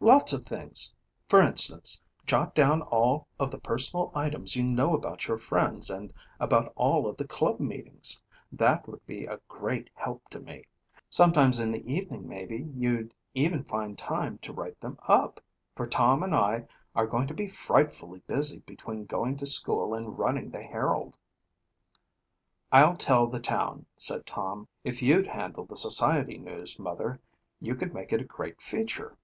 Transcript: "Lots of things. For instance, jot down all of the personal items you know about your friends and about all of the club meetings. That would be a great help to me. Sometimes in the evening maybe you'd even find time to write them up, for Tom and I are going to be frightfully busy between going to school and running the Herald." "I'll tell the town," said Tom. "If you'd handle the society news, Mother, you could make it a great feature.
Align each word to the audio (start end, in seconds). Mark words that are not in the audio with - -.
"Lots 0.00 0.34
of 0.34 0.44
things. 0.44 0.92
For 1.26 1.40
instance, 1.40 2.02
jot 2.26 2.54
down 2.54 2.82
all 2.82 3.26
of 3.38 3.50
the 3.50 3.56
personal 3.56 4.12
items 4.14 4.54
you 4.54 4.62
know 4.62 4.94
about 4.94 5.26
your 5.26 5.38
friends 5.38 5.88
and 5.88 6.12
about 6.38 6.70
all 6.76 7.06
of 7.06 7.16
the 7.16 7.26
club 7.26 7.58
meetings. 7.60 8.20
That 8.52 8.86
would 8.86 9.06
be 9.06 9.24
a 9.24 9.40
great 9.48 9.88
help 9.94 10.28
to 10.32 10.38
me. 10.38 10.66
Sometimes 11.08 11.58
in 11.58 11.70
the 11.70 11.82
evening 11.90 12.28
maybe 12.28 12.58
you'd 12.74 13.14
even 13.32 13.64
find 13.64 13.96
time 13.96 14.36
to 14.42 14.52
write 14.52 14.78
them 14.82 14.98
up, 15.08 15.40
for 15.74 15.86
Tom 15.86 16.22
and 16.22 16.34
I 16.34 16.66
are 16.94 17.06
going 17.06 17.26
to 17.28 17.32
be 17.34 17.48
frightfully 17.48 18.18
busy 18.26 18.58
between 18.58 19.06
going 19.06 19.38
to 19.38 19.46
school 19.46 19.94
and 19.94 20.18
running 20.18 20.50
the 20.50 20.62
Herald." 20.62 21.16
"I'll 22.70 22.98
tell 22.98 23.26
the 23.28 23.40
town," 23.40 23.86
said 23.96 24.26
Tom. 24.26 24.68
"If 24.84 25.00
you'd 25.02 25.28
handle 25.28 25.64
the 25.64 25.78
society 25.78 26.36
news, 26.36 26.78
Mother, 26.78 27.18
you 27.62 27.74
could 27.74 27.94
make 27.94 28.12
it 28.12 28.20
a 28.20 28.24
great 28.24 28.60
feature. 28.60 29.16